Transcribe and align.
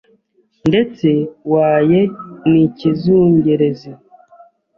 Ndetse 0.69 1.07
waye 1.51 2.01
n’ikizungerezi 2.49 3.91